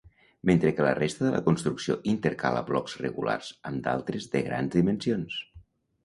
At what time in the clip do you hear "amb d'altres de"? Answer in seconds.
3.73-4.41